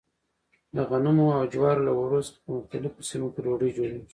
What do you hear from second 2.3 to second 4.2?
په مختلفو سیمو کې ډوډۍ جوړېږي.